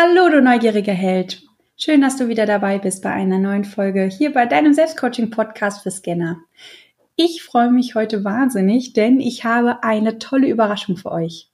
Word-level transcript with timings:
Hallo, 0.00 0.28
du 0.28 0.40
neugieriger 0.40 0.92
Held. 0.92 1.42
Schön, 1.76 2.02
dass 2.02 2.16
du 2.16 2.28
wieder 2.28 2.46
dabei 2.46 2.78
bist 2.78 3.02
bei 3.02 3.10
einer 3.10 3.38
neuen 3.40 3.64
Folge 3.64 4.04
hier 4.04 4.32
bei 4.32 4.46
deinem 4.46 4.72
Selbstcoaching-Podcast 4.72 5.82
für 5.82 5.90
Scanner. 5.90 6.36
Ich 7.16 7.42
freue 7.42 7.72
mich 7.72 7.96
heute 7.96 8.22
wahnsinnig, 8.22 8.92
denn 8.92 9.18
ich 9.18 9.42
habe 9.42 9.82
eine 9.82 10.20
tolle 10.20 10.46
Überraschung 10.46 10.96
für 10.96 11.10
euch. 11.10 11.50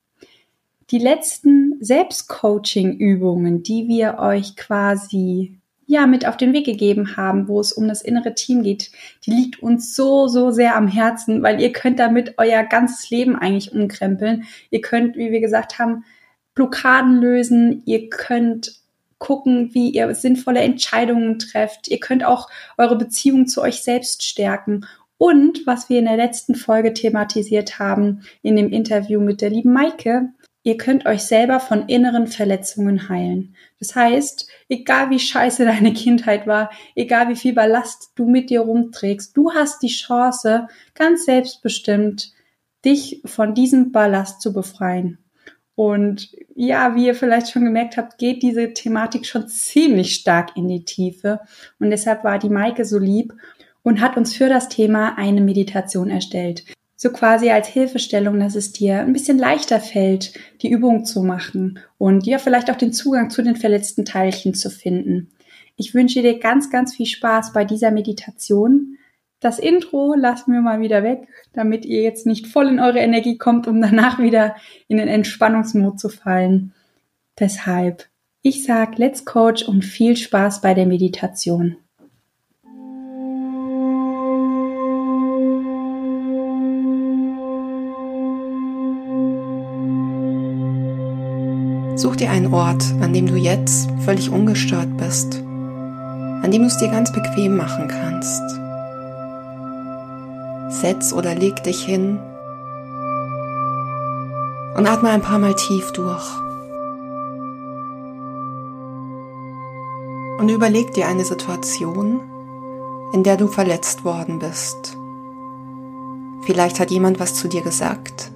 Die 0.90 0.98
letzten 0.98 1.78
Selbstcoaching-Übungen, 1.80 3.62
die 3.62 3.88
wir 3.88 4.18
euch 4.18 4.56
quasi 4.56 5.58
ja 5.86 6.06
mit 6.06 6.26
auf 6.26 6.36
den 6.36 6.52
Weg 6.52 6.66
gegeben 6.66 7.16
haben, 7.16 7.48
wo 7.48 7.60
es 7.60 7.72
um 7.72 7.88
das 7.88 8.02
innere 8.02 8.34
Team 8.34 8.62
geht, 8.62 8.90
die 9.24 9.30
liegt 9.30 9.62
uns 9.62 9.96
so, 9.96 10.28
so 10.28 10.50
sehr 10.50 10.76
am 10.76 10.88
Herzen, 10.88 11.42
weil 11.42 11.62
ihr 11.62 11.72
könnt 11.72 11.98
damit 11.98 12.34
euer 12.36 12.62
ganzes 12.64 13.08
Leben 13.08 13.36
eigentlich 13.36 13.72
umkrempeln. 13.72 14.44
Ihr 14.68 14.82
könnt, 14.82 15.16
wie 15.16 15.30
wir 15.32 15.40
gesagt 15.40 15.78
haben, 15.78 16.04
Blockaden 16.54 17.20
lösen, 17.20 17.82
ihr 17.84 18.08
könnt 18.08 18.80
gucken, 19.18 19.70
wie 19.72 19.90
ihr 19.90 20.14
sinnvolle 20.14 20.60
Entscheidungen 20.60 21.38
trefft. 21.38 21.88
Ihr 21.88 21.98
könnt 21.98 22.24
auch 22.24 22.48
eure 22.76 22.96
Beziehung 22.96 23.46
zu 23.46 23.62
euch 23.62 23.82
selbst 23.82 24.22
stärken. 24.22 24.86
Und 25.16 25.66
was 25.66 25.88
wir 25.88 25.98
in 25.98 26.04
der 26.04 26.16
letzten 26.18 26.54
Folge 26.54 26.92
thematisiert 26.92 27.78
haben, 27.78 28.22
in 28.42 28.56
dem 28.56 28.70
Interview 28.70 29.20
mit 29.20 29.40
der 29.40 29.50
lieben 29.50 29.72
Maike, 29.72 30.28
ihr 30.62 30.76
könnt 30.76 31.06
euch 31.06 31.22
selber 31.22 31.60
von 31.60 31.88
inneren 31.88 32.26
Verletzungen 32.26 33.08
heilen. 33.08 33.54
Das 33.78 33.96
heißt, 33.96 34.46
egal 34.68 35.08
wie 35.10 35.18
scheiße 35.18 35.64
deine 35.66 35.94
Kindheit 35.94 36.46
war, 36.46 36.70
egal 36.94 37.28
wie 37.28 37.36
viel 37.36 37.54
Ballast 37.54 38.10
du 38.16 38.28
mit 38.28 38.50
dir 38.50 38.60
rumträgst, 38.60 39.36
du 39.36 39.52
hast 39.52 39.82
die 39.82 39.88
Chance, 39.88 40.68
ganz 40.94 41.24
selbstbestimmt, 41.24 42.32
dich 42.84 43.22
von 43.24 43.54
diesem 43.54 43.92
Ballast 43.92 44.42
zu 44.42 44.52
befreien. 44.52 45.23
Und 45.76 46.30
ja, 46.54 46.94
wie 46.94 47.06
ihr 47.06 47.14
vielleicht 47.14 47.50
schon 47.50 47.64
gemerkt 47.64 47.96
habt, 47.96 48.18
geht 48.18 48.42
diese 48.42 48.72
Thematik 48.72 49.26
schon 49.26 49.48
ziemlich 49.48 50.14
stark 50.14 50.56
in 50.56 50.68
die 50.68 50.84
Tiefe. 50.84 51.40
Und 51.80 51.90
deshalb 51.90 52.22
war 52.22 52.38
die 52.38 52.48
Maike 52.48 52.84
so 52.84 52.98
lieb 52.98 53.32
und 53.82 54.00
hat 54.00 54.16
uns 54.16 54.34
für 54.34 54.48
das 54.48 54.68
Thema 54.68 55.16
eine 55.18 55.40
Meditation 55.40 56.10
erstellt. 56.10 56.64
So 56.96 57.10
quasi 57.10 57.50
als 57.50 57.66
Hilfestellung, 57.66 58.38
dass 58.38 58.54
es 58.54 58.72
dir 58.72 59.00
ein 59.00 59.12
bisschen 59.12 59.36
leichter 59.36 59.80
fällt, 59.80 60.32
die 60.62 60.70
Übung 60.70 61.04
zu 61.04 61.22
machen 61.22 61.80
und 61.98 62.24
ja, 62.24 62.38
vielleicht 62.38 62.70
auch 62.70 62.76
den 62.76 62.92
Zugang 62.92 63.30
zu 63.30 63.42
den 63.42 63.56
verletzten 63.56 64.04
Teilchen 64.04 64.54
zu 64.54 64.70
finden. 64.70 65.30
Ich 65.76 65.92
wünsche 65.92 66.22
dir 66.22 66.38
ganz, 66.38 66.70
ganz 66.70 66.94
viel 66.94 67.06
Spaß 67.06 67.52
bei 67.52 67.64
dieser 67.64 67.90
Meditation. 67.90 68.96
Das 69.44 69.58
Intro 69.58 70.14
lassen 70.14 70.54
wir 70.54 70.62
mal 70.62 70.80
wieder 70.80 71.02
weg, 71.02 71.28
damit 71.52 71.84
ihr 71.84 72.00
jetzt 72.00 72.24
nicht 72.24 72.46
voll 72.46 72.66
in 72.66 72.80
eure 72.80 73.00
Energie 73.00 73.36
kommt, 73.36 73.68
um 73.68 73.78
danach 73.78 74.18
wieder 74.18 74.56
in 74.88 74.96
den 74.96 75.06
Entspannungsmod 75.06 76.00
zu 76.00 76.08
fallen. 76.08 76.72
Deshalb, 77.38 78.06
ich 78.40 78.64
sag 78.64 78.96
Let's 78.96 79.26
Coach 79.26 79.62
und 79.64 79.84
viel 79.84 80.16
Spaß 80.16 80.62
bei 80.62 80.72
der 80.72 80.86
Meditation. 80.86 81.76
Such 91.96 92.16
dir 92.16 92.30
einen 92.30 92.54
Ort, 92.54 92.82
an 93.02 93.12
dem 93.12 93.26
du 93.26 93.36
jetzt 93.36 93.90
völlig 94.06 94.30
ungestört 94.30 94.96
bist, 94.96 95.42
an 95.42 96.50
dem 96.50 96.62
du 96.62 96.68
es 96.68 96.78
dir 96.78 96.88
ganz 96.88 97.12
bequem 97.12 97.58
machen 97.58 97.88
kannst 97.88 98.63
setz 100.84 101.14
oder 101.14 101.34
leg 101.34 101.62
dich 101.62 101.82
hin 101.82 102.20
und 104.76 104.86
atme 104.86 105.08
ein 105.08 105.22
paar 105.22 105.38
Mal 105.38 105.54
tief 105.54 105.92
durch. 105.92 106.26
Und 110.38 110.50
überleg 110.50 110.92
dir 110.92 111.08
eine 111.08 111.24
Situation, 111.24 112.20
in 113.14 113.22
der 113.22 113.38
du 113.38 113.46
verletzt 113.46 114.04
worden 114.04 114.38
bist. 114.40 114.98
Vielleicht 116.42 116.78
hat 116.78 116.90
jemand 116.90 117.18
was 117.18 117.34
zu 117.34 117.48
dir 117.48 117.62
gesagt. 117.62 118.30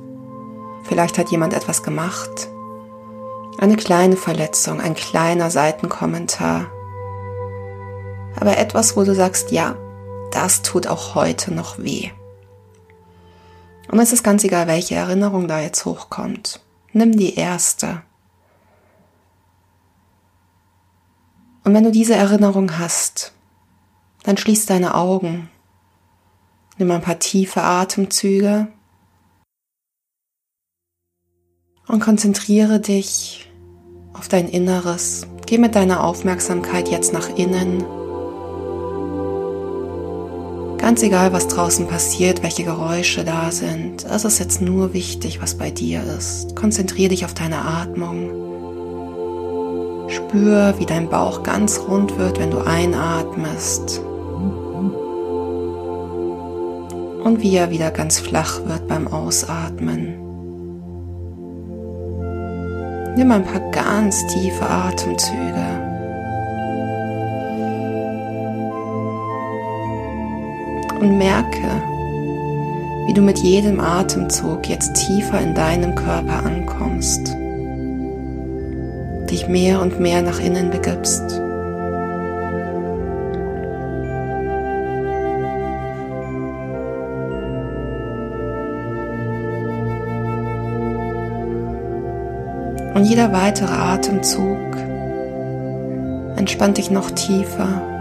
Vielleicht 0.84 1.18
hat 1.18 1.28
jemand 1.28 1.52
etwas 1.52 1.82
gemacht. 1.82 2.48
Eine 3.58 3.76
kleine 3.76 4.16
Verletzung, 4.16 4.80
ein 4.80 4.94
kleiner 4.94 5.50
Seitenkommentar. 5.50 6.68
Aber 8.40 8.56
etwas, 8.56 8.96
wo 8.96 9.04
du 9.04 9.14
sagst, 9.14 9.50
ja, 9.50 9.76
das 10.30 10.62
tut 10.62 10.86
auch 10.86 11.14
heute 11.14 11.52
noch 11.52 11.78
weh. 11.78 12.10
Und 13.90 13.98
es 14.00 14.12
ist 14.12 14.22
ganz 14.22 14.44
egal, 14.44 14.66
welche 14.66 14.94
Erinnerung 14.94 15.48
da 15.48 15.60
jetzt 15.60 15.84
hochkommt. 15.84 16.60
Nimm 16.92 17.16
die 17.16 17.34
erste. 17.34 18.02
Und 21.64 21.74
wenn 21.74 21.84
du 21.84 21.90
diese 21.90 22.14
Erinnerung 22.14 22.78
hast, 22.78 23.32
dann 24.22 24.36
schließ 24.36 24.66
deine 24.66 24.94
Augen. 24.94 25.50
Nimm 26.76 26.90
ein 26.90 27.02
paar 27.02 27.18
tiefe 27.18 27.62
Atemzüge 27.62 28.68
und 31.88 32.00
konzentriere 32.00 32.80
dich 32.80 33.50
auf 34.12 34.28
dein 34.28 34.48
Inneres. 34.48 35.26
Geh 35.46 35.58
mit 35.58 35.74
deiner 35.74 36.04
Aufmerksamkeit 36.04 36.88
jetzt 36.88 37.12
nach 37.12 37.28
innen 37.36 37.84
Ganz 40.88 41.02
egal, 41.02 41.34
was 41.34 41.48
draußen 41.48 41.86
passiert, 41.86 42.42
welche 42.42 42.64
Geräusche 42.64 43.22
da 43.22 43.50
sind, 43.50 44.06
es 44.06 44.24
ist 44.24 44.38
jetzt 44.38 44.62
nur 44.62 44.94
wichtig, 44.94 45.42
was 45.42 45.54
bei 45.54 45.70
dir 45.70 46.02
ist. 46.02 46.56
Konzentriere 46.56 47.10
dich 47.10 47.26
auf 47.26 47.34
deine 47.34 47.58
Atmung. 47.58 48.30
Spür, 50.08 50.76
wie 50.78 50.86
dein 50.86 51.10
Bauch 51.10 51.42
ganz 51.42 51.78
rund 51.86 52.16
wird, 52.16 52.40
wenn 52.40 52.50
du 52.50 52.60
einatmest. 52.60 54.00
Und 57.22 57.42
wie 57.42 57.54
er 57.54 57.68
wieder 57.68 57.90
ganz 57.90 58.18
flach 58.18 58.64
wird 58.64 58.88
beim 58.88 59.08
Ausatmen. 59.08 60.14
Nimm 63.14 63.30
ein 63.30 63.44
paar 63.44 63.70
ganz 63.72 64.26
tiefe 64.28 64.64
Atemzüge. 64.66 65.87
Und 71.00 71.16
merke, 71.18 71.82
wie 73.06 73.14
du 73.14 73.22
mit 73.22 73.38
jedem 73.38 73.80
Atemzug 73.80 74.68
jetzt 74.68 74.94
tiefer 74.94 75.40
in 75.40 75.54
deinem 75.54 75.94
Körper 75.94 76.44
ankommst, 76.44 77.34
dich 79.30 79.48
mehr 79.48 79.80
und 79.80 80.00
mehr 80.00 80.22
nach 80.22 80.40
innen 80.40 80.70
begibst. 80.70 81.40
Und 92.94 93.04
jeder 93.04 93.32
weitere 93.32 93.72
Atemzug 93.72 94.58
entspannt 96.36 96.78
dich 96.78 96.90
noch 96.90 97.10
tiefer 97.12 97.97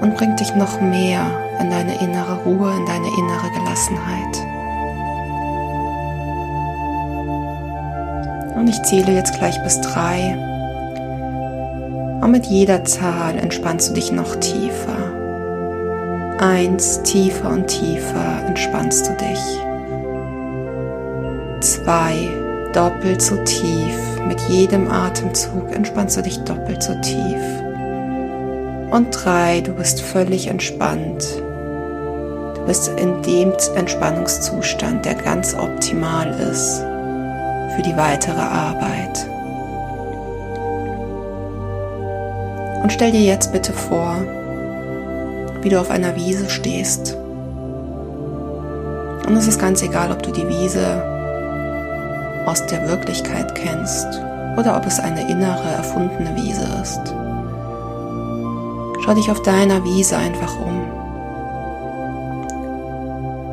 und 0.00 0.16
bringt 0.16 0.40
dich 0.40 0.54
noch 0.54 0.80
mehr 0.80 1.26
in 1.60 1.70
deine 1.70 2.00
innere 2.00 2.42
Ruhe, 2.44 2.74
in 2.76 2.86
deine 2.86 3.06
innere 3.06 3.50
Gelassenheit. 3.54 4.50
Und 8.56 8.68
ich 8.68 8.82
zähle 8.82 9.12
jetzt 9.12 9.38
gleich 9.38 9.62
bis 9.62 9.80
drei. 9.80 10.36
Und 12.20 12.30
mit 12.30 12.46
jeder 12.46 12.84
Zahl 12.84 13.38
entspannst 13.38 13.90
du 13.90 13.94
dich 13.94 14.12
noch 14.12 14.36
tiefer. 14.36 14.96
Eins, 16.38 17.02
tiefer 17.02 17.50
und 17.50 17.66
tiefer 17.66 18.44
entspannst 18.46 19.08
du 19.08 19.12
dich. 19.12 19.40
Zwei, 21.60 22.30
doppelt 22.72 23.20
so 23.22 23.36
tief. 23.44 23.96
Mit 24.26 24.40
jedem 24.48 24.90
Atemzug 24.90 25.74
entspannst 25.74 26.16
du 26.16 26.22
dich 26.22 26.42
doppelt 26.44 26.82
so 26.82 26.94
tief. 27.00 27.69
Und 28.90 29.10
drei, 29.12 29.60
du 29.60 29.72
bist 29.72 30.00
völlig 30.02 30.48
entspannt. 30.48 31.24
Du 32.56 32.64
bist 32.66 32.88
in 32.88 33.22
dem 33.22 33.52
Entspannungszustand, 33.76 35.04
der 35.04 35.14
ganz 35.14 35.54
optimal 35.54 36.28
ist 36.50 36.80
für 37.76 37.82
die 37.82 37.96
weitere 37.96 38.40
Arbeit. 38.40 39.26
Und 42.82 42.92
stell 42.92 43.12
dir 43.12 43.20
jetzt 43.20 43.52
bitte 43.52 43.72
vor, 43.72 44.16
wie 45.62 45.68
du 45.68 45.80
auf 45.80 45.90
einer 45.90 46.16
Wiese 46.16 46.50
stehst. 46.50 47.16
Und 49.26 49.36
es 49.36 49.46
ist 49.46 49.60
ganz 49.60 49.82
egal, 49.82 50.10
ob 50.10 50.22
du 50.22 50.32
die 50.32 50.48
Wiese 50.48 51.02
aus 52.46 52.66
der 52.66 52.88
Wirklichkeit 52.88 53.54
kennst 53.54 54.06
oder 54.56 54.76
ob 54.76 54.86
es 54.86 54.98
eine 54.98 55.30
innere, 55.30 55.70
erfundene 55.76 56.34
Wiese 56.34 56.66
ist. 56.82 57.14
Schau 59.10 59.16
dich 59.16 59.30
auf 59.32 59.42
deiner 59.42 59.82
Wiese 59.82 60.16
einfach 60.16 60.54
um. 60.60 60.84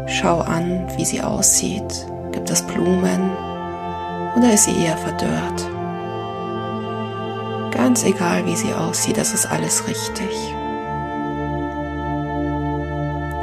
Schau 0.06 0.42
an, 0.42 0.86
wie 0.95 1.04
sie 1.04 1.24
aussieht. 1.24 2.06
Gibt 2.31 2.51
es 2.51 2.62
Blumen 2.62 3.31
Oder 4.38 4.54
ist 4.54 4.65
sie 4.65 4.83
eher 4.83 4.95
verdörrt? 4.98 5.68
Ganz 7.71 8.06
egal, 8.06 8.45
wie 8.45 8.56
sie 8.56 8.71
aussieht, 8.71 9.18
das 9.18 9.33
ist 9.33 9.48
alles 9.48 9.88
richtig. 9.88 10.30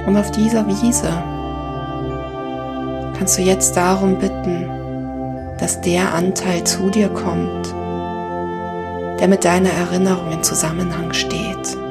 Und 0.06 0.17
auf 0.17 0.31
dieser 0.31 0.64
Wiese 0.69 1.10
kannst 3.19 3.38
du 3.38 3.43
jetzt 3.43 3.76
darum 3.76 4.20
bitten, 4.20 4.69
dass 5.58 5.81
der 5.81 6.14
Anteil 6.14 6.62
zu 6.62 6.90
dir 6.90 7.08
kommt, 7.08 7.75
der 9.19 9.26
mit 9.26 9.44
deiner 9.44 9.70
Erinnerung 9.70 10.31
in 10.31 10.44
Zusammenhang 10.44 11.12
steht. 11.12 11.83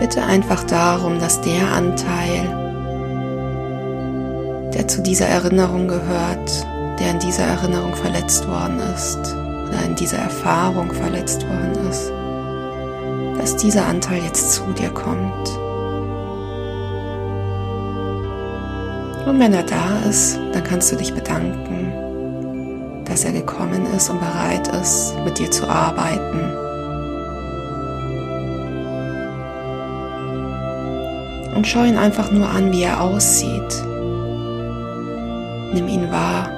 Bitte 0.00 0.22
einfach 0.22 0.64
darum, 0.64 1.18
dass 1.20 1.42
der 1.42 1.70
Anteil, 1.72 2.48
der 4.72 4.88
zu 4.88 5.02
dieser 5.02 5.26
Erinnerung 5.26 5.88
gehört, 5.88 6.66
der 6.98 7.10
in 7.10 7.18
dieser 7.18 7.44
Erinnerung 7.44 7.94
verletzt 7.94 8.48
worden 8.48 8.80
ist 8.94 9.18
oder 9.68 9.84
in 9.84 9.94
dieser 9.96 10.16
Erfahrung 10.16 10.90
verletzt 10.90 11.46
worden 11.46 11.88
ist, 11.90 12.10
dass 13.38 13.56
dieser 13.56 13.84
Anteil 13.84 14.22
jetzt 14.24 14.52
zu 14.52 14.62
dir 14.72 14.88
kommt. 14.88 15.48
Und 19.26 19.38
wenn 19.38 19.52
er 19.52 19.64
da 19.64 19.98
ist, 20.08 20.40
dann 20.54 20.64
kannst 20.64 20.90
du 20.92 20.96
dich 20.96 21.12
bedanken, 21.12 21.92
dass 23.04 23.24
er 23.24 23.32
gekommen 23.32 23.84
ist 23.94 24.08
und 24.08 24.18
bereit 24.18 24.66
ist, 24.80 25.14
mit 25.26 25.38
dir 25.38 25.50
zu 25.50 25.68
arbeiten. 25.68 26.69
Und 31.60 31.66
schau 31.66 31.84
ihn 31.84 31.98
einfach 31.98 32.32
nur 32.32 32.48
an, 32.48 32.72
wie 32.72 32.84
er 32.84 33.02
aussieht. 33.02 33.84
Nimm 35.74 35.88
ihn 35.88 36.10
wahr. 36.10 36.48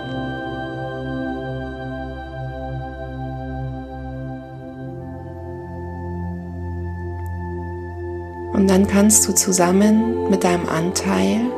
Und 8.53 8.71
dann 8.71 8.87
kannst 8.87 9.27
du 9.27 9.35
zusammen 9.35 10.31
mit 10.31 10.45
deinem 10.45 10.69
Anteil 10.69 11.51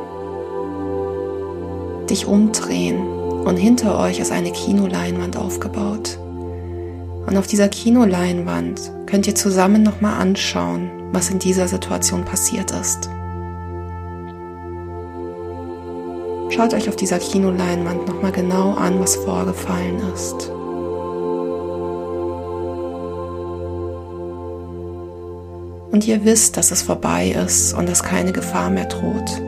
dich 2.09 2.25
umdrehen 2.25 2.97
und 3.45 3.57
hinter 3.57 3.99
euch 3.99 4.17
ist 4.17 4.31
eine 4.31 4.53
Kinoleinwand 4.53 5.37
aufgebaut. 5.37 6.17
Und 7.27 7.37
auf 7.37 7.45
dieser 7.45 7.69
Kinoleinwand 7.69 8.91
könnt 9.05 9.27
ihr 9.27 9.35
zusammen 9.35 9.83
nochmal 9.83 10.19
anschauen, 10.19 10.89
was 11.11 11.29
in 11.29 11.37
dieser 11.37 11.67
Situation 11.67 12.25
passiert 12.25 12.71
ist. 12.71 13.07
Schaut 16.55 16.73
euch 16.73 16.87
auf 16.87 16.95
dieser 16.95 17.19
Kinoleinwand 17.19 18.07
nochmal 18.07 18.31
genau 18.31 18.75
an, 18.75 18.97
was 19.01 19.17
vorgefallen 19.17 19.97
ist. 20.13 20.49
Und 25.91 26.07
ihr 26.07 26.23
wisst, 26.23 26.55
dass 26.55 26.71
es 26.71 26.81
vorbei 26.81 27.35
ist 27.45 27.73
und 27.73 27.89
dass 27.89 28.03
keine 28.03 28.31
Gefahr 28.31 28.69
mehr 28.69 28.85
droht. 28.85 29.41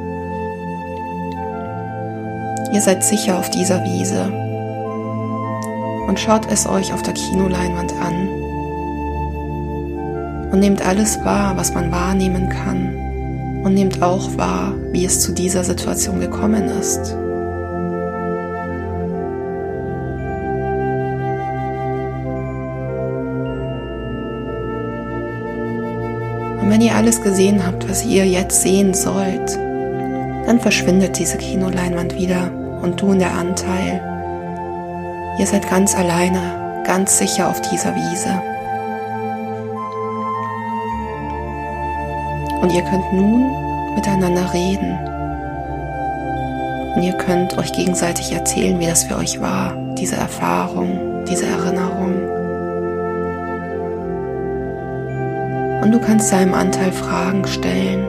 Ihr 2.74 2.82
seid 2.82 3.06
sicher 3.06 3.40
auf 3.40 3.50
dieser 3.52 3.86
Wiese 3.86 4.26
und 6.08 6.20
schaut 6.20 6.52
es 6.52 6.68
euch 6.68 6.92
auf 6.92 7.04
der 7.04 7.14
Kinoleinwand 7.14 7.94
an 7.94 8.28
und 10.52 10.60
nehmt 10.60 10.86
alles 10.86 11.24
wahr, 11.24 11.56
was 11.56 11.74
man 11.74 11.90
wahrnehmen 11.90 12.50
kann 12.50 13.07
und 13.68 13.74
nehmt 13.74 14.02
auch 14.02 14.38
wahr, 14.38 14.74
wie 14.94 15.04
es 15.04 15.20
zu 15.20 15.34
dieser 15.34 15.62
Situation 15.62 16.22
gekommen 16.22 16.70
ist. 16.70 17.14
Und 26.62 26.70
wenn 26.70 26.80
ihr 26.80 26.96
alles 26.96 27.22
gesehen 27.22 27.68
habt, 27.68 27.90
was 27.90 28.06
ihr 28.06 28.26
jetzt 28.26 28.62
sehen 28.62 28.94
sollt, 28.94 29.58
dann 30.46 30.62
verschwindet 30.62 31.20
diese 31.20 31.38
Kinoleinwand 31.38 32.16
wieder 32.16 32.50
und 32.82 33.02
du 33.02 33.08
und 33.08 33.20
der 33.20 33.34
Anteil. 33.34 34.02
Ihr 35.38 35.46
seid 35.46 35.70
ganz 35.70 35.94
alleine, 35.94 36.84
ganz 36.86 37.18
sicher 37.18 37.50
auf 37.50 37.60
dieser 37.60 37.94
Wiese. 37.94 38.57
Und 42.62 42.72
ihr 42.74 42.82
könnt 42.84 43.14
nun 43.14 43.52
miteinander 43.96 44.54
reden. 44.54 44.98
Und 46.96 47.04
ihr 47.04 47.14
könnt 47.14 47.58
euch 47.58 47.72
gegenseitig 47.74 48.32
erzählen, 48.32 48.80
wie 48.80 48.88
das 48.88 49.04
für 49.04 49.18
euch 49.18 49.40
war, 49.40 49.74
diese 49.98 50.16
Erfahrung, 50.16 51.24
diese 51.26 51.46
Erinnerung. 51.46 52.16
Und 55.84 55.92
du 55.92 56.00
kannst 56.00 56.34
deinem 56.34 56.54
Anteil 56.54 56.92
Fragen 56.92 57.46
stellen 57.46 58.04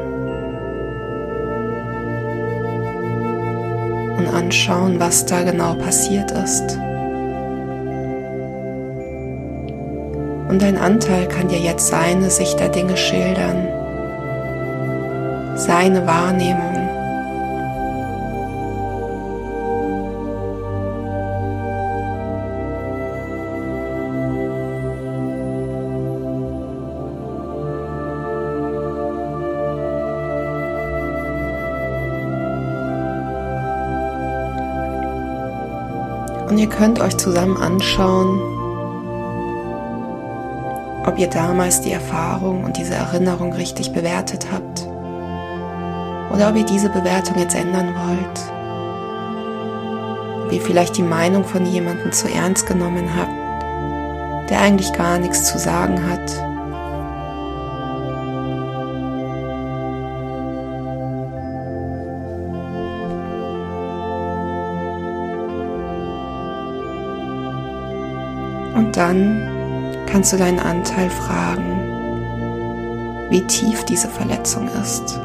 und 4.17 4.27
anschauen, 4.27 4.99
was 4.99 5.27
da 5.27 5.43
genau 5.43 5.75
passiert 5.75 6.31
ist. 6.31 6.79
Und 10.49 10.63
dein 10.63 10.79
Anteil 10.79 11.29
kann 11.29 11.49
dir 11.49 11.59
jetzt 11.59 11.89
seine 11.89 12.31
Sicht 12.31 12.59
der 12.59 12.71
Dinge 12.71 12.97
schildern, 12.97 13.69
seine 15.69 16.07
Wahrnehmung. 16.07 16.89
Und 36.49 36.57
ihr 36.57 36.67
könnt 36.67 36.99
euch 37.01 37.15
zusammen 37.19 37.59
anschauen, 37.59 38.41
ob 41.05 41.19
ihr 41.19 41.29
damals 41.29 41.83
die 41.83 41.93
Erfahrung 41.93 42.65
und 42.65 42.79
diese 42.79 42.95
Erinnerung 42.95 43.53
richtig 43.53 43.93
bewertet 43.93 44.47
habt 44.51 44.88
oder 46.31 46.51
ob 46.51 46.57
ihr 46.57 46.65
diese 46.65 46.89
Bewertung 46.89 47.39
jetzt 47.39 47.55
ändern 47.55 47.95
wollt. 47.95 48.41
Ob 50.45 50.53
ihr 50.53 50.61
vielleicht 50.61 50.97
die 50.97 51.03
Meinung 51.03 51.45
von 51.45 51.67
jemandem 51.67 52.13
zu 52.13 52.29
ernst 52.29 52.67
genommen 52.67 53.09
habt, 53.17 54.51
der 54.51 54.61
eigentlich 54.61 54.93
gar 54.93 55.19
nichts 55.19 55.45
zu 55.45 55.59
sagen 55.59 56.09
hat 56.09 56.49
Und 68.75 68.97
dann 68.97 70.07
kannst 70.07 70.33
du 70.33 70.37
deinen 70.37 70.61
Anteil 70.61 71.11
fragen, 71.11 71.83
wie 73.29 73.45
tief 73.49 73.85
diese 73.85 74.09
Verletzung 74.09 74.69
ist 74.81 75.21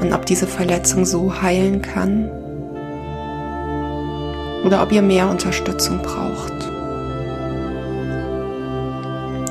und 0.00 0.12
ob 0.12 0.26
diese 0.26 0.46
Verletzung 0.46 1.04
so 1.04 1.42
heilen 1.42 1.82
kann 1.82 2.30
oder 4.64 4.82
ob 4.82 4.92
ihr 4.92 5.02
mehr 5.02 5.28
Unterstützung 5.28 5.98
braucht. 6.02 6.52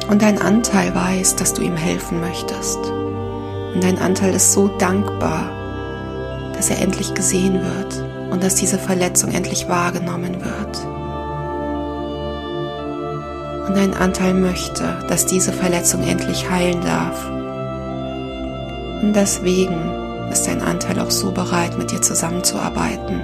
Und 0.10 0.22
dein 0.22 0.42
Anteil 0.42 0.94
weiß, 0.94 1.36
dass 1.36 1.54
du 1.54 1.62
ihm 1.62 1.76
helfen 1.76 2.20
möchtest. 2.20 2.80
Und 3.74 3.84
dein 3.84 4.00
Anteil 4.00 4.34
ist 4.34 4.54
so 4.54 4.68
dankbar, 4.68 5.52
dass 6.54 6.72
er 6.72 6.82
endlich 6.82 7.14
gesehen 7.14 7.62
wird 7.62 8.04
und 8.32 8.44
dass 8.44 8.56
diese 8.56 8.80
Verletzung 8.80 9.32
endlich 9.32 9.70
wahrgenommen 9.70 10.36
wird. 10.44 10.86
Und 13.68 13.78
dein 13.78 13.94
Anteil 13.94 14.34
möchte, 14.34 14.98
dass 15.08 15.28
diese 15.28 15.54
Verletzung 15.54 16.02
endlich 16.02 16.50
heilen 16.50 16.82
darf. 16.82 17.30
Und 19.04 19.14
deswegen 19.16 20.09
ist 20.32 20.48
dein 20.48 20.62
Anteil 20.62 21.00
auch 21.00 21.12
so 21.12 21.32
bereit, 21.32 21.78
mit 21.78 21.92
dir 21.92 22.02
zusammenzuarbeiten. 22.02 23.22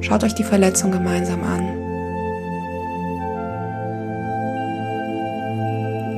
Schaut 0.00 0.24
euch 0.24 0.34
die 0.34 0.44
Verletzung 0.44 0.90
gemeinsam 0.90 1.42
an. 1.44 1.80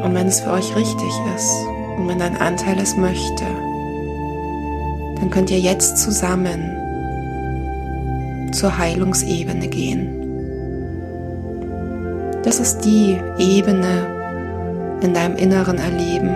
Und 0.02 0.14
wenn 0.14 0.26
es 0.26 0.41
für 0.41 0.50
euch 0.52 0.75
richtig 0.75 1.12
ist 1.37 1.52
und 1.97 2.09
wenn 2.09 2.19
dein 2.19 2.37
Anteil 2.37 2.79
es 2.79 2.97
möchte, 2.97 3.45
dann 5.21 5.31
könnt 5.31 5.50
ihr 5.50 5.61
jetzt 5.61 5.99
zusammen 5.99 6.79
zur 8.52 8.76
Heilungsebene 8.76 9.69
gehen. 9.69 10.19
Das 12.43 12.59
ist 12.59 12.81
die 12.81 13.17
Ebene, 13.38 14.12
in 15.02 15.14
deinem 15.14 15.37
Inneren 15.37 15.78
erleben, 15.78 16.30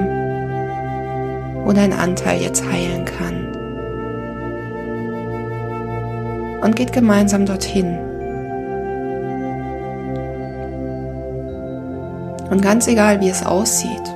wo 1.64 1.72
dein 1.72 1.92
Anteil 1.92 2.40
jetzt 2.40 2.64
heilen 2.64 3.04
kann. 3.04 3.46
Und 6.62 6.76
geht 6.76 6.92
gemeinsam 6.92 7.46
dorthin. 7.46 7.98
Und 12.50 12.62
ganz 12.62 12.86
egal, 12.86 13.20
wie 13.20 13.28
es 13.28 13.44
aussieht, 13.44 14.14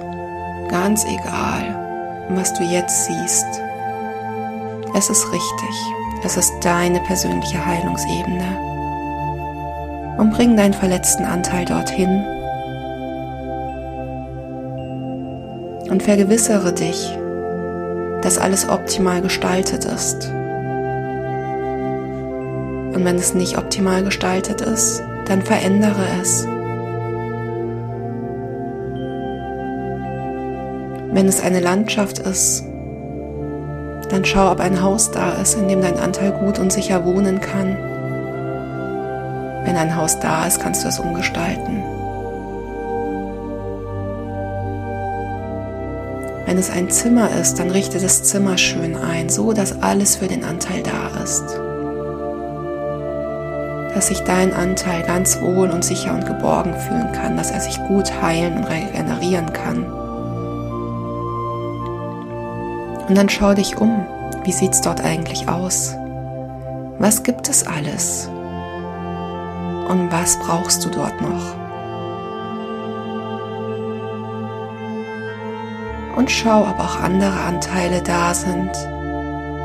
ganz 0.69 1.04
egal, 1.04 2.26
was 2.30 2.52
du 2.54 2.62
jetzt 2.62 3.07
siehst, 3.07 3.47
es 4.95 5.11
ist 5.11 5.33
richtig. 5.33 5.76
Es 6.25 6.37
ist 6.37 6.52
deine 6.61 7.00
persönliche 7.00 7.64
Heilungsebene. 7.64 8.59
Und 10.19 10.33
bring 10.33 10.57
deinen 10.57 10.75
verletzten 10.75 11.25
Anteil 11.25 11.64
dorthin. 11.64 12.25
Und 15.90 16.02
vergewissere 16.02 16.73
dich, 16.73 17.18
dass 18.23 18.38
alles 18.38 18.68
optimal 18.68 19.20
gestaltet 19.23 19.85
ist. 19.85 20.30
Und 22.94 23.04
wenn 23.04 23.16
es 23.16 23.35
nicht 23.35 23.59
optimal 23.59 24.02
gestaltet 24.04 24.61
ist, 24.61 25.02
dann 25.26 25.42
verändere 25.42 26.06
es. 26.20 26.47
Wenn 31.12 31.26
es 31.26 31.42
eine 31.42 31.61
Landschaft 31.61 32.20
ist, 32.20 32.64
dann 34.11 34.25
schau, 34.25 34.50
ob 34.52 34.61
ein 34.61 34.82
Haus 34.82 35.11
da 35.11 35.32
ist, 35.32 35.54
in 35.54 35.68
dem 35.68 35.82
dein 35.82 35.99
Anteil 35.99 36.32
gut 36.32 36.59
und 36.59 36.73
sicher 36.73 37.04
wohnen 37.04 37.40
kann. 37.40 37.76
Wenn 39.64 39.76
ein 39.76 39.97
Haus 39.97 40.18
da 40.20 40.47
ist, 40.47 40.61
kannst 40.61 40.85
du 40.85 40.88
es 40.88 40.99
umgestalten. 40.99 41.82
Wenn 46.50 46.59
es 46.59 46.69
ein 46.69 46.90
Zimmer 46.90 47.30
ist, 47.30 47.61
dann 47.61 47.71
richte 47.71 48.00
das 48.00 48.25
Zimmer 48.25 48.59
schön 48.59 48.97
ein, 48.97 49.28
so 49.28 49.52
dass 49.52 49.83
alles 49.83 50.16
für 50.16 50.26
den 50.26 50.42
Anteil 50.42 50.83
da 50.83 51.23
ist. 51.23 51.45
Dass 53.95 54.09
sich 54.09 54.19
dein 54.25 54.52
Anteil 54.52 55.04
ganz 55.04 55.40
wohl 55.40 55.71
und 55.71 55.85
sicher 55.85 56.12
und 56.12 56.26
geborgen 56.26 56.75
fühlen 56.75 57.12
kann, 57.12 57.37
dass 57.37 57.52
er 57.52 57.61
sich 57.61 57.78
gut 57.87 58.21
heilen 58.21 58.57
und 58.57 58.64
regenerieren 58.64 59.52
kann. 59.52 59.85
Und 63.07 63.16
dann 63.16 63.28
schau 63.28 63.54
dich 63.54 63.80
um. 63.80 64.04
Wie 64.42 64.50
sieht 64.50 64.73
es 64.73 64.80
dort 64.80 65.04
eigentlich 65.04 65.49
aus? 65.49 65.95
Was 66.99 67.23
gibt 67.23 67.49
es 67.49 67.64
alles? 67.64 68.28
Und 69.88 70.11
was 70.11 70.37
brauchst 70.40 70.85
du 70.85 70.90
dort 70.90 71.21
noch? 71.21 71.60
Und 76.17 76.31
schau, 76.31 76.62
ob 76.62 76.79
auch 76.79 77.00
andere 77.00 77.40
Anteile 77.40 78.02
da 78.02 78.35
sind, 78.35 78.71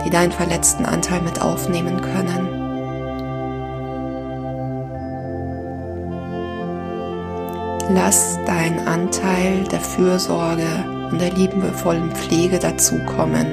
die 0.06 0.10
deinen 0.10 0.32
verletzten 0.32 0.86
Anteil 0.86 1.22
mit 1.22 1.42
aufnehmen 1.42 2.02
können. 2.02 2.48
Lass 7.94 8.40
deinen 8.46 8.88
Anteil 8.88 9.64
der 9.72 9.80
Fürsorge 9.80 10.68
und 11.12 11.22
der 11.22 11.32
liebevollen 11.32 12.12
Pflege 12.12 12.60
dazukommen. 12.60 13.48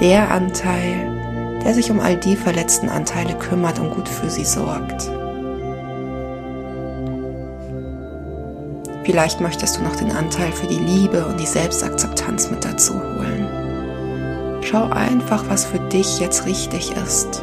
Der 0.00 0.30
Anteil, 0.30 1.60
der 1.64 1.74
sich 1.74 1.90
um 1.90 2.00
all 2.00 2.16
die 2.16 2.36
verletzten 2.36 2.88
Anteile 2.88 3.34
kümmert 3.34 3.78
und 3.78 3.90
gut 3.90 4.08
für 4.08 4.28
sie 4.28 4.44
sorgt. 4.44 5.10
Vielleicht 9.04 9.40
möchtest 9.40 9.78
du 9.78 9.82
noch 9.82 9.96
den 9.96 10.12
Anteil 10.12 10.52
für 10.52 10.68
die 10.68 10.78
Liebe 10.78 11.24
und 11.26 11.40
die 11.40 11.46
Selbstakzeptanz 11.46 12.50
mit 12.50 12.64
dazu 12.64 12.94
holen. 12.94 13.48
Schau 14.62 14.88
einfach, 14.90 15.44
was 15.48 15.64
für 15.64 15.80
dich 15.80 16.20
jetzt 16.20 16.46
richtig 16.46 16.92
ist. 16.92 17.42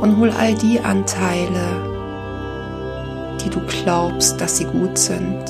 Und 0.00 0.18
hol 0.18 0.30
all 0.30 0.54
die 0.54 0.80
Anteile, 0.80 1.64
die 3.42 3.48
du 3.48 3.60
glaubst, 3.66 4.40
dass 4.40 4.58
sie 4.58 4.66
gut 4.66 4.98
sind 4.98 5.42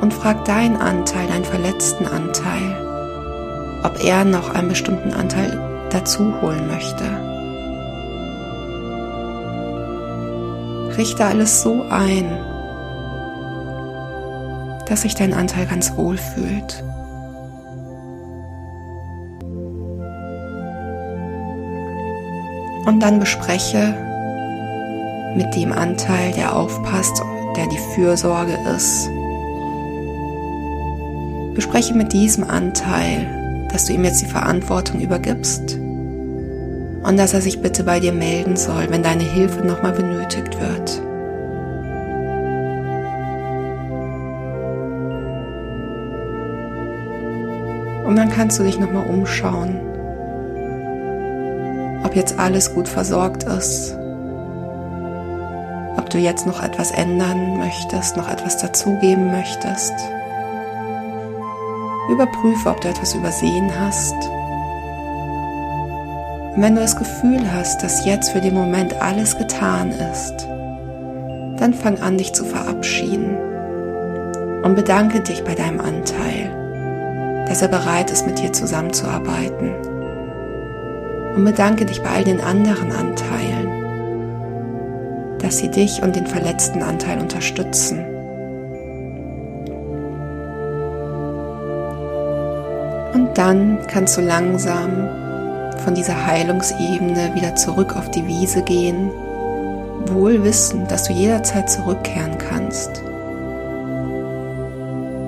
und 0.00 0.12
frag 0.12 0.44
deinen 0.46 0.76
Anteil, 0.76 1.26
deinen 1.28 1.44
verletzten 1.44 2.06
Anteil, 2.06 2.76
ob 3.84 4.02
er 4.02 4.24
noch 4.24 4.54
einen 4.54 4.68
bestimmten 4.70 5.12
Anteil 5.12 5.88
dazu 5.90 6.32
holen 6.40 6.66
möchte. 6.66 7.04
Richte 10.96 11.24
alles 11.24 11.62
so 11.62 11.84
ein, 11.90 12.38
dass 14.88 15.02
sich 15.02 15.14
dein 15.14 15.34
Anteil 15.34 15.66
ganz 15.66 15.96
wohl 15.96 16.16
fühlt. 16.16 16.82
Und 22.86 23.00
dann 23.00 23.18
bespreche 23.18 23.94
mit 25.36 25.54
dem 25.56 25.72
Anteil, 25.72 26.32
der 26.32 26.54
aufpasst, 26.54 27.22
der 27.56 27.66
die 27.68 27.78
Fürsorge 27.94 28.58
ist, 28.76 29.08
Bespreche 31.54 31.94
mit 31.94 32.12
diesem 32.12 32.42
Anteil, 32.42 33.68
dass 33.70 33.84
du 33.84 33.92
ihm 33.92 34.04
jetzt 34.04 34.22
die 34.22 34.26
Verantwortung 34.26 35.00
übergibst 35.00 35.78
und 37.04 37.16
dass 37.16 37.32
er 37.32 37.40
sich 37.40 37.62
bitte 37.62 37.84
bei 37.84 38.00
dir 38.00 38.12
melden 38.12 38.56
soll, 38.56 38.90
wenn 38.90 39.04
deine 39.04 39.22
Hilfe 39.22 39.64
nochmal 39.64 39.92
benötigt 39.92 40.58
wird. 40.60 41.03
Und 48.04 48.16
dann 48.16 48.30
kannst 48.30 48.58
du 48.58 48.62
dich 48.62 48.78
nochmal 48.78 49.06
umschauen, 49.06 49.80
ob 52.04 52.14
jetzt 52.14 52.38
alles 52.38 52.74
gut 52.74 52.86
versorgt 52.86 53.44
ist, 53.44 53.96
ob 55.96 56.10
du 56.10 56.18
jetzt 56.18 56.46
noch 56.46 56.62
etwas 56.62 56.90
ändern 56.90 57.58
möchtest, 57.58 58.16
noch 58.16 58.28
etwas 58.28 58.58
dazugeben 58.58 59.30
möchtest. 59.30 59.94
Überprüfe, 62.10 62.68
ob 62.68 62.80
du 62.82 62.88
etwas 62.88 63.14
übersehen 63.14 63.70
hast. 63.80 64.14
Und 66.54 66.62
wenn 66.62 66.74
du 66.74 66.82
das 66.82 66.96
Gefühl 66.96 67.40
hast, 67.52 67.82
dass 67.82 68.04
jetzt 68.04 68.30
für 68.30 68.40
den 68.40 68.54
Moment 68.54 69.00
alles 69.00 69.36
getan 69.38 69.90
ist, 70.12 70.46
dann 71.58 71.72
fang 71.72 71.98
an, 72.00 72.18
dich 72.18 72.32
zu 72.34 72.44
verabschieden 72.44 73.36
und 74.62 74.74
bedanke 74.74 75.20
dich 75.20 75.42
bei 75.42 75.54
deinem 75.54 75.80
Anteil, 75.80 76.63
dass 77.46 77.62
er 77.62 77.68
bereit 77.68 78.10
ist, 78.10 78.26
mit 78.26 78.38
dir 78.38 78.52
zusammenzuarbeiten. 78.52 79.74
Und 81.34 81.44
bedanke 81.44 81.84
dich 81.84 82.02
bei 82.02 82.10
all 82.10 82.24
den 82.24 82.40
anderen 82.40 82.92
Anteilen, 82.92 83.68
dass 85.40 85.58
sie 85.58 85.70
dich 85.70 86.02
und 86.02 86.16
den 86.16 86.26
verletzten 86.26 86.82
Anteil 86.82 87.20
unterstützen 87.20 88.04
Und 93.14 93.38
dann 93.38 93.78
kannst 93.86 94.16
du 94.16 94.22
langsam 94.22 95.08
von 95.84 95.94
dieser 95.94 96.26
Heilungsebene 96.26 97.32
wieder 97.34 97.54
zurück 97.54 97.96
auf 97.96 98.10
die 98.10 98.26
Wiese 98.26 98.62
gehen, 98.62 99.10
wohl 100.06 100.42
wissend, 100.42 100.90
dass 100.90 101.04
du 101.04 101.12
jederzeit 101.12 101.70
zurückkehren 101.70 102.36
kannst. 102.38 103.02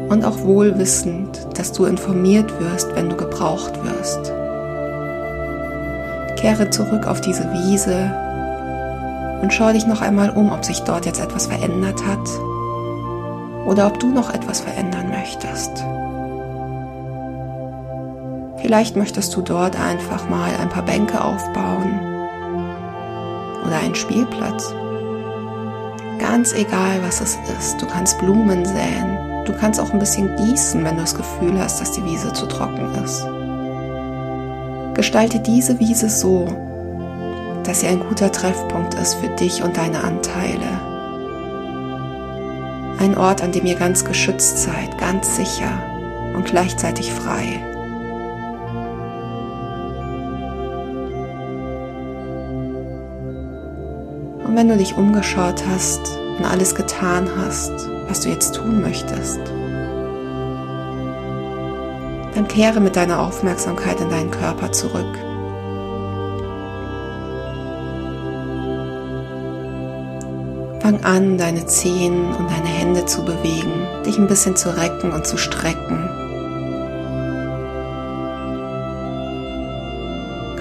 Und 0.09 0.25
auch 0.25 0.43
wohl 0.43 0.77
wissend, 0.79 1.46
dass 1.59 1.73
du 1.73 1.85
informiert 1.85 2.53
wirst, 2.61 2.95
wenn 2.95 3.09
du 3.09 3.17
gebraucht 3.17 3.73
wirst. 3.85 4.33
Kehre 6.37 6.71
zurück 6.71 7.07
auf 7.07 7.21
diese 7.21 7.45
Wiese 7.53 8.11
und 9.43 9.53
schau 9.53 9.73
dich 9.73 9.87
noch 9.87 10.03
einmal 10.03 10.31
um, 10.31 10.53
ob 10.53 10.65
sich 10.65 10.81
dort 10.81 11.07
jetzt 11.07 11.21
etwas 11.21 11.47
verändert 11.47 12.05
hat 12.07 12.29
oder 13.67 13.87
ob 13.87 13.99
du 13.99 14.09
noch 14.09 14.33
etwas 14.33 14.61
verändern 14.61 15.11
möchtest. 15.11 15.85
Vielleicht 18.59 18.97
möchtest 18.97 19.35
du 19.37 19.43
dort 19.43 19.79
einfach 19.79 20.29
mal 20.29 20.51
ein 20.61 20.69
paar 20.69 20.85
Bänke 20.85 21.23
aufbauen 21.23 22.01
oder 23.65 23.79
einen 23.79 23.95
Spielplatz. 23.95 24.75
Ganz 26.19 26.53
egal, 26.55 27.01
was 27.03 27.21
es 27.21 27.39
ist. 27.59 27.81
Du 27.81 27.87
kannst 27.87 28.19
Blumen 28.19 28.65
säen. 28.65 29.26
Du 29.47 29.53
kannst 29.53 29.81
auch 29.81 29.93
ein 29.93 30.01
bisschen 30.01 30.35
gießen, 30.37 30.85
wenn 30.85 30.97
du 30.97 31.03
das 31.03 31.15
Gefühl 31.15 31.59
hast, 31.61 31.81
dass 31.81 31.93
die 31.93 32.05
Wiese 32.05 32.33
zu 32.33 32.47
trocken 32.47 32.93
ist. 33.05 33.25
Gestalte 34.95 35.39
diese 35.39 35.79
Wiese 35.79 36.11
so, 36.11 36.49
dass 37.63 37.81
sie 37.81 37.87
ein 37.87 38.01
guter 38.01 38.33
Treffpunkt 38.33 38.95
ist 38.95 39.15
für 39.15 39.29
dich 39.29 39.63
und 39.63 39.77
deine 39.77 40.03
Anteile. 40.03 40.67
Ein 42.99 43.17
Ort, 43.17 43.41
an 43.41 43.53
dem 43.53 43.67
ihr 43.67 43.77
ganz 43.77 44.05
geschützt 44.05 44.59
seid, 44.59 44.99
ganz 44.99 45.37
sicher 45.37 45.71
und 46.35 46.47
gleichzeitig 46.47 47.13
frei. 47.13 47.63
Und 54.45 54.57
wenn 54.57 54.69
du 54.69 54.77
dich 54.77 54.97
umgeschaut 54.97 55.63
hast 55.69 56.01
und 56.39 56.45
alles 56.45 56.75
getan 56.75 57.29
hast, 57.37 57.96
was 58.09 58.21
du 58.21 58.29
jetzt 58.29 58.55
tun 58.55 58.81
möchtest. 58.81 59.41
Dann 62.35 62.49
kehre 62.49 62.81
mit 62.81 62.97
deiner 62.97 63.21
Aufmerksamkeit 63.21 64.01
in 64.01 64.11
deinen 64.11 64.31
Körper 64.31 64.71
zurück. 64.71 65.19
Fang 70.81 71.03
an, 71.03 71.39
deine 71.39 71.67
Zehen 71.67 72.35
und 72.35 72.51
deine 72.51 72.69
Hände 72.69 73.07
zu 73.07 73.25
bewegen, 73.25 73.73
dich 74.05 74.19
ein 74.19 74.29
bisschen 74.29 74.55
zu 74.55 74.77
recken 74.77 75.13
und 75.13 75.27
zu 75.27 75.37
strecken. 75.37 76.09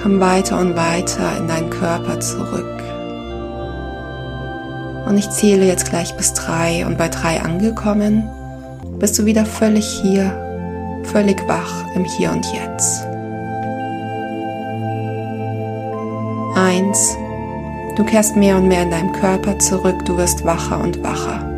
Komm 0.01 0.19
weiter 0.19 0.59
und 0.59 0.75
weiter 0.75 1.37
in 1.37 1.47
deinen 1.47 1.69
Körper 1.69 2.19
zurück. 2.19 2.84
Und 5.05 5.17
ich 5.17 5.29
zähle 5.29 5.65
jetzt 5.65 5.89
gleich 5.89 6.15
bis 6.15 6.33
drei 6.33 6.85
und 6.85 6.97
bei 6.97 7.09
drei 7.09 7.41
angekommen, 7.41 8.23
bist 8.99 9.17
du 9.19 9.25
wieder 9.25 9.45
völlig 9.45 9.85
hier, 9.85 10.31
völlig 11.03 11.47
wach 11.47 11.85
im 11.95 12.05
Hier 12.05 12.31
und 12.31 12.45
Jetzt. 12.53 13.05
Eins, 16.55 17.17
Du 17.95 18.03
kehrst 18.03 18.35
mehr 18.35 18.57
und 18.57 18.67
mehr 18.67 18.83
in 18.83 18.91
deinem 18.91 19.13
Körper 19.13 19.57
zurück, 19.57 20.03
du 20.05 20.17
wirst 20.17 20.43
wacher 20.43 20.81
und 20.81 21.01
wacher. 21.01 21.49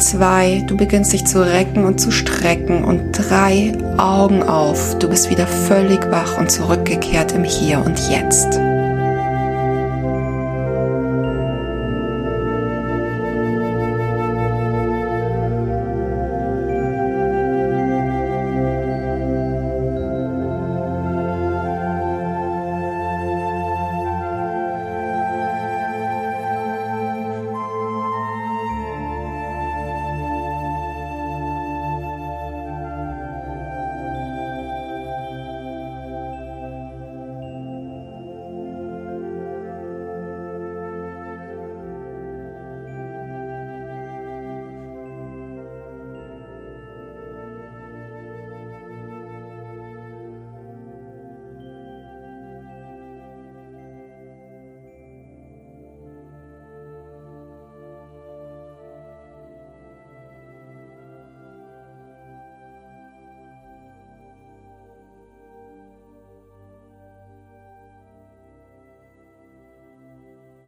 Zwei, 0.00 0.64
du 0.66 0.76
beginnst 0.76 1.12
dich 1.12 1.24
zu 1.24 1.40
recken 1.40 1.84
und 1.84 2.00
zu 2.00 2.10
strecken. 2.10 2.84
Und 2.84 3.12
drei, 3.12 3.72
Augen 3.96 4.42
auf, 4.42 4.98
du 4.98 5.08
bist 5.08 5.30
wieder 5.30 5.46
völlig 5.46 6.10
wach 6.10 6.36
und 6.38 6.50
zurückgekehrt 6.50 7.32
im 7.32 7.44
Hier 7.44 7.82
und 7.84 7.98
Jetzt. 8.10 8.58